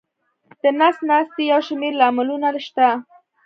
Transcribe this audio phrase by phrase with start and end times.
[0.61, 2.87] د نس ناستي یو شمېر لاملونه شته.